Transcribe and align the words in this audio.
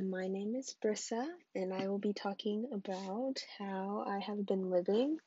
Marissa, 0.00 1.26
and 1.54 1.72
I 1.72 1.88
will 1.88 1.98
be 1.98 2.12
talking 2.12 2.68
about 2.72 3.44
how 3.58 4.04
I 4.06 4.18
have 4.20 4.46
been 4.46 4.70
living 4.70 5.18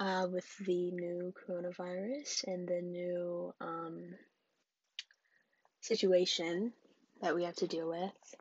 uh, 0.00 0.26
with 0.30 0.46
the 0.58 0.90
new 0.90 1.32
coronavirus 1.46 2.44
and 2.46 2.68
the 2.68 2.80
new 2.82 3.54
um, 3.60 4.02
situation 5.80 6.72
that 7.20 7.34
we 7.34 7.44
have 7.44 7.56
to 7.56 7.66
deal 7.66 7.88
with. 7.88 8.34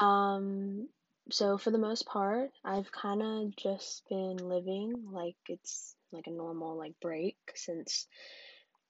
Um, 0.00 0.88
so, 1.30 1.58
for 1.58 1.70
the 1.70 1.78
most 1.78 2.06
part, 2.06 2.50
I've 2.64 2.90
kind 2.92 3.22
of 3.22 3.56
just 3.56 4.08
been 4.08 4.36
living 4.36 5.08
like 5.10 5.36
it's 5.48 5.96
like 6.12 6.26
a 6.26 6.30
normal 6.30 6.78
like 6.78 6.94
break 7.00 7.36
since 7.54 8.06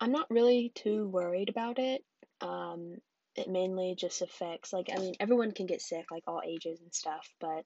I'm 0.01 0.13
not 0.13 0.31
really 0.31 0.73
too 0.75 1.09
worried 1.09 1.49
about 1.49 1.79
it. 1.79 2.05
Um, 2.41 2.97
it 3.37 3.49
mainly 3.49 3.95
just 3.97 4.23
affects 4.23 4.73
like 4.73 4.89
I 4.93 4.99
mean 4.99 5.15
everyone 5.21 5.53
can 5.53 5.67
get 5.67 5.83
sick 5.83 6.11
like 6.11 6.25
all 6.27 6.43
ages 6.45 6.81
and 6.81 6.93
stuff, 6.95 7.29
but 7.41 7.65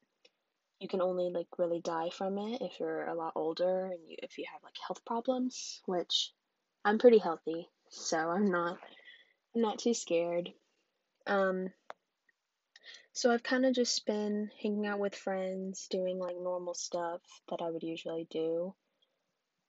you 0.80 0.88
can 0.88 1.02
only 1.02 1.30
like 1.30 1.46
really 1.59 1.80
die 1.80 2.10
from 2.10 2.38
it 2.38 2.62
if 2.62 2.80
you're 2.80 3.05
a 3.05 3.15
lot 3.15 3.33
older 3.37 3.87
and 3.87 3.98
you, 4.09 4.16
if 4.23 4.38
you 4.38 4.45
have 4.51 4.62
like 4.65 4.77
health 4.87 5.05
problems, 5.05 5.80
which 5.87 6.33
I'm 6.84 6.98
pretty 6.98 7.19
healthy, 7.19 7.69
so 7.91 8.16
I'm 8.19 8.51
not 8.51 8.79
I'm 9.55 9.62
not 9.62 9.79
too 9.79 9.95
scared. 9.95 10.51
Um 11.27 11.71
so 13.12 13.30
I've 13.30 13.43
kind 13.43 13.66
of 13.66 13.74
just 13.74 14.07
been 14.07 14.51
hanging 14.62 14.87
out 14.87 15.01
with 15.01 15.15
friends, 15.15 15.88
doing 15.91 16.18
like 16.18 16.37
normal 16.41 16.74
stuff 16.74 17.21
that 17.51 17.60
I 17.60 17.71
would 17.71 17.82
usually 17.82 18.27
do. 18.30 18.74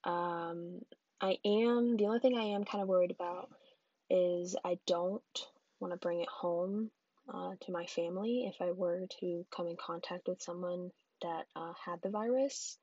Um 0.04 0.82
I 1.20 1.38
am 1.46 1.98
the 1.98 2.06
only 2.06 2.20
thing 2.20 2.38
I 2.38 2.56
am 2.56 2.64
kind 2.64 2.82
of 2.82 2.88
worried 2.88 3.12
about 3.12 3.50
is 4.10 4.56
I 4.66 4.80
don't 4.88 5.22
want 5.82 5.94
to 5.94 5.98
bring 5.98 6.22
it 6.22 6.30
home 6.30 6.92
uh, 7.34 7.52
to 7.62 7.72
my 7.72 7.86
family 7.88 8.46
if 8.48 8.62
I 8.62 8.72
were 8.72 9.08
to 9.20 9.46
come 9.56 9.68
in 9.68 9.76
contact 9.76 10.28
with 10.28 10.42
someone 10.42 10.92
that 11.22 11.46
uh, 11.56 11.74
had 11.86 12.02
the 12.02 12.10
virus. 12.10 12.78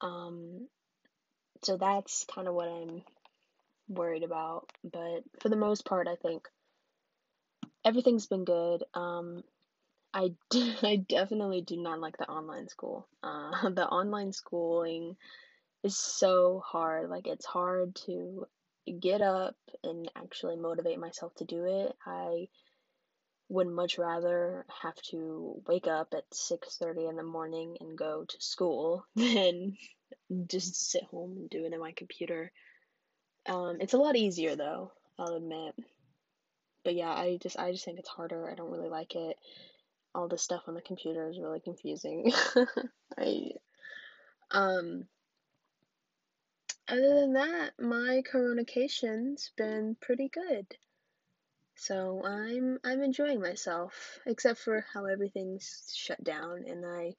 Um, 0.00 0.68
so 1.62 1.76
that's 1.76 2.24
kind 2.32 2.48
of 2.48 2.54
what 2.54 2.68
I'm 2.68 3.02
worried 3.88 4.22
about. 4.22 4.70
But 4.82 5.22
for 5.40 5.48
the 5.48 5.56
most 5.56 5.84
part, 5.84 6.08
I 6.08 6.16
think 6.16 6.48
everything's 7.84 8.26
been 8.26 8.44
good. 8.44 8.84
Um, 8.94 9.42
I, 10.12 10.32
d- 10.50 10.76
I 10.82 10.96
definitely 10.96 11.62
do 11.62 11.76
not 11.76 12.00
like 12.00 12.16
the 12.18 12.28
online 12.28 12.68
school. 12.68 13.06
Uh, 13.22 13.70
the 13.70 13.86
online 13.86 14.32
schooling 14.32 15.16
is 15.82 15.96
so 15.96 16.62
hard. 16.64 17.10
Like, 17.10 17.26
it's 17.26 17.46
hard 17.46 17.94
to 18.06 18.46
get 18.92 19.20
up 19.20 19.56
and 19.82 20.10
actually 20.16 20.56
motivate 20.56 20.98
myself 20.98 21.34
to 21.36 21.44
do 21.44 21.64
it. 21.64 21.96
I 22.06 22.48
would 23.48 23.68
much 23.68 23.98
rather 23.98 24.66
have 24.82 24.96
to 25.10 25.62
wake 25.66 25.86
up 25.86 26.14
at 26.14 26.24
6:30 26.34 27.08
in 27.08 27.16
the 27.16 27.22
morning 27.22 27.76
and 27.80 27.96
go 27.96 28.24
to 28.24 28.40
school 28.40 29.06
than 29.14 29.76
just 30.46 30.90
sit 30.90 31.04
home 31.04 31.36
and 31.36 31.50
do 31.50 31.64
it 31.64 31.72
in 31.72 31.80
my 31.80 31.92
computer. 31.92 32.52
Um, 33.46 33.80
it's 33.80 33.94
a 33.94 33.98
lot 33.98 34.16
easier 34.16 34.56
though, 34.56 34.92
I'll 35.18 35.34
admit. 35.36 35.74
But 36.84 36.94
yeah, 36.94 37.10
I 37.10 37.38
just 37.40 37.58
I 37.58 37.72
just 37.72 37.84
think 37.84 37.98
it's 37.98 38.08
harder. 38.08 38.50
I 38.50 38.54
don't 38.54 38.70
really 38.70 38.88
like 38.88 39.14
it. 39.14 39.36
All 40.14 40.28
the 40.28 40.38
stuff 40.38 40.62
on 40.66 40.74
the 40.74 40.80
computer 40.80 41.28
is 41.28 41.38
really 41.38 41.60
confusing. 41.60 42.32
I 43.18 43.50
um 44.50 45.06
other 46.88 47.20
than 47.20 47.32
that, 47.34 47.72
my 47.80 48.22
coronacation's 48.30 49.50
been 49.56 49.96
pretty 50.00 50.28
good. 50.28 50.66
So 51.76 52.24
I'm 52.24 52.78
I'm 52.84 53.02
enjoying 53.02 53.40
myself, 53.40 54.18
except 54.26 54.60
for 54.60 54.86
how 54.92 55.04
everything's 55.04 55.92
shut 55.94 56.22
down 56.24 56.64
and 56.66 56.84
I 56.86 57.14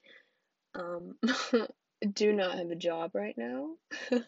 um 0.74 1.16
do 2.12 2.32
not 2.32 2.58
have 2.58 2.70
a 2.70 2.76
job 2.76 3.14
right 3.14 3.36
now. 3.38 3.76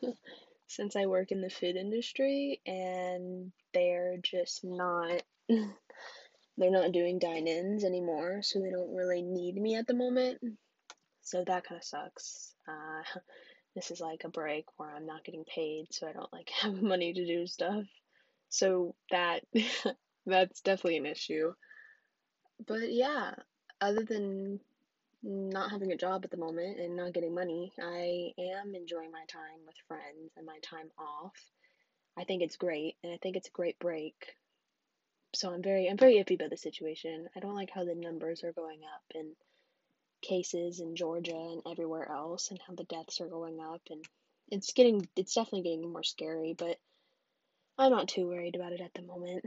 Since 0.68 0.94
I 0.94 1.06
work 1.06 1.32
in 1.32 1.40
the 1.40 1.50
food 1.50 1.74
industry 1.76 2.60
and 2.64 3.50
they're 3.74 4.18
just 4.22 4.62
not 4.62 5.22
they're 5.48 6.70
not 6.70 6.92
doing 6.92 7.18
dine-ins 7.18 7.84
anymore, 7.84 8.40
so 8.42 8.60
they 8.60 8.70
don't 8.70 8.94
really 8.94 9.22
need 9.22 9.56
me 9.56 9.74
at 9.76 9.86
the 9.88 9.94
moment. 9.94 10.38
So 11.22 11.42
that 11.44 11.64
kind 11.64 11.78
of 11.78 11.84
sucks. 11.84 12.54
Uh 12.68 13.20
this 13.74 13.90
is 13.90 14.00
like 14.00 14.24
a 14.24 14.28
break 14.28 14.66
where 14.76 14.90
I'm 14.90 15.06
not 15.06 15.24
getting 15.24 15.44
paid, 15.44 15.86
so 15.90 16.08
I 16.08 16.12
don't 16.12 16.32
like 16.32 16.50
have 16.60 16.80
money 16.80 17.12
to 17.12 17.26
do 17.26 17.46
stuff. 17.46 17.84
So 18.48 18.94
that 19.10 19.42
that's 20.26 20.60
definitely 20.60 20.98
an 20.98 21.06
issue. 21.06 21.52
But 22.66 22.92
yeah, 22.92 23.34
other 23.80 24.04
than 24.04 24.60
not 25.22 25.70
having 25.70 25.92
a 25.92 25.96
job 25.96 26.24
at 26.24 26.30
the 26.30 26.36
moment 26.36 26.78
and 26.78 26.96
not 26.96 27.12
getting 27.12 27.34
money, 27.34 27.72
I 27.80 28.32
am 28.38 28.74
enjoying 28.74 29.12
my 29.12 29.24
time 29.28 29.60
with 29.66 29.76
friends 29.86 30.32
and 30.36 30.46
my 30.46 30.58
time 30.62 30.90
off. 30.98 31.34
I 32.18 32.24
think 32.24 32.42
it's 32.42 32.56
great 32.56 32.96
and 33.02 33.12
I 33.12 33.18
think 33.22 33.36
it's 33.36 33.48
a 33.48 33.52
great 33.52 33.78
break. 33.78 34.34
So 35.34 35.52
I'm 35.52 35.62
very 35.62 35.88
I'm 35.88 35.96
very 35.96 36.14
iffy 36.14 36.34
about 36.34 36.50
the 36.50 36.56
situation. 36.56 37.28
I 37.36 37.40
don't 37.40 37.54
like 37.54 37.70
how 37.70 37.84
the 37.84 37.94
numbers 37.94 38.42
are 38.42 38.52
going 38.52 38.80
up 38.82 39.04
and 39.14 39.36
cases 40.20 40.80
in 40.80 40.96
Georgia 40.96 41.34
and 41.34 41.62
everywhere 41.70 42.10
else 42.10 42.50
and 42.50 42.60
how 42.66 42.74
the 42.74 42.84
deaths 42.84 43.20
are 43.20 43.28
going 43.28 43.60
up 43.60 43.80
and 43.90 44.04
it's 44.50 44.72
getting 44.72 45.08
it's 45.16 45.34
definitely 45.34 45.62
getting 45.62 45.92
more 45.92 46.02
scary, 46.02 46.54
but 46.56 46.78
I'm 47.78 47.92
not 47.92 48.08
too 48.08 48.26
worried 48.28 48.56
about 48.56 48.72
it 48.72 48.80
at 48.80 48.92
the 48.94 49.02
moment. 49.02 49.44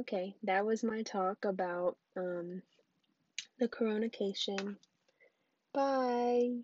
Okay, 0.00 0.34
that 0.42 0.66
was 0.66 0.84
my 0.84 1.02
talk 1.02 1.44
about 1.46 1.96
um 2.16 2.62
the 3.58 3.68
coronacation. 3.68 4.76
Bye. 5.72 6.58